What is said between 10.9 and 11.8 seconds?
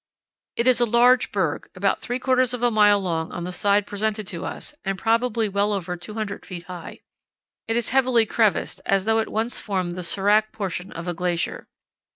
of a glacier.